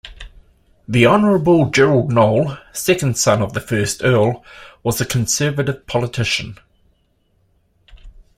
[0.87, 4.43] The Honourable Gerard Noel, second son of the first Earl,
[4.81, 6.57] was a Conservative politician.